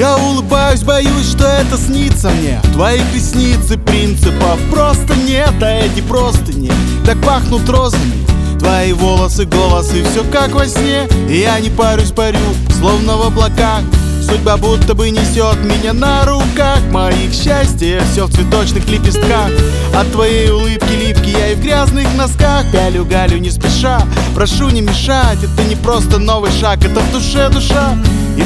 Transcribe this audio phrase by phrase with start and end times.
[0.00, 2.58] Я улыбаюсь, боюсь, что это снится мне.
[2.72, 6.72] Твоих ресниц и принципов просто нет А эти просто не
[7.04, 8.26] так пахнут розами
[8.58, 11.06] Твои волосы, голос и все как во сне.
[11.28, 12.38] И я не парюсь, парю,
[12.78, 13.82] словно в облаках.
[14.22, 16.80] Судьба будто бы несет меня на руках.
[16.90, 19.50] Моих счастья все в цветочных лепестках.
[19.94, 22.64] От твоей улыбки липки я и в грязных носках.
[22.72, 24.02] Пялю галю не спеша,
[24.34, 25.38] прошу не мешать.
[25.42, 27.94] Это не просто новый шаг, это в душе душа.
[28.36, 28.42] И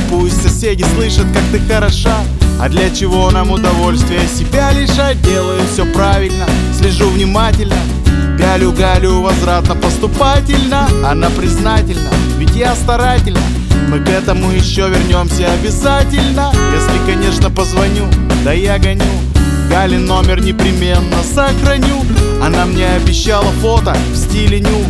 [0.64, 2.16] соседи слышат, как ты хороша.
[2.58, 5.20] А для чего нам удовольствие себя лишать?
[5.20, 6.46] Делаю все правильно,
[6.78, 7.76] слежу внимательно.
[8.38, 10.88] Галю, Галю, возвратно поступательно.
[11.04, 13.40] Она признательна, ведь я старательно.
[13.90, 16.50] Мы к этому еще вернемся обязательно.
[16.72, 18.06] Если, конечно, позвоню,
[18.42, 19.04] да я гоню.
[19.68, 22.06] Гали номер непременно сохраню.
[22.42, 24.84] Она мне обещала фото в стиле ню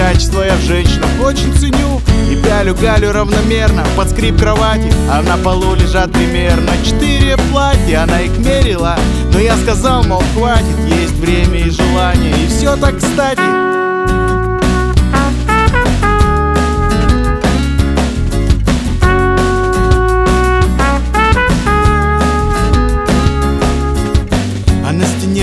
[0.00, 2.00] Качество я в женщинах очень ценю.
[2.30, 4.90] И пялю Галю равномерно под скрип кровати.
[5.10, 8.04] А на полу лежат примерно четыре платья.
[8.04, 8.96] Она их мерила,
[9.30, 13.79] но я сказал, мол, хватит Есть время и желание, и все так кстати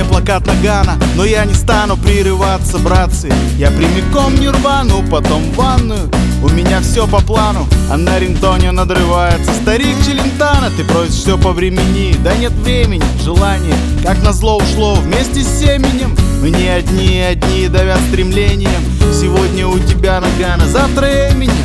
[0.09, 3.31] плакат Нагана Но я не стану прерываться, братцы.
[3.57, 6.09] Я прямиком нирвану, потом в ванную.
[6.43, 9.52] У меня все по плану, а на рингтоне надрывается.
[9.61, 12.15] Старик Челентана, ты просишь все по времени.
[12.23, 16.15] Да нет времени, желание, как назло ушло вместе с семенем.
[16.41, 18.83] Мы не одни, одни давят стремлением.
[19.11, 21.55] Сегодня у тебя Нагана, завтра Эминем.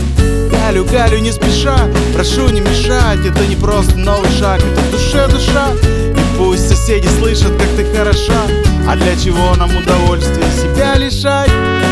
[0.50, 1.76] Галю, Галю, не спеша,
[2.14, 3.26] прошу не мешать.
[3.26, 5.68] Это не просто новый шаг, это в душе душа
[6.44, 8.42] Пусть соседи слышат, как ты хороша
[8.88, 11.91] А для чего нам удовольствие себя лишать?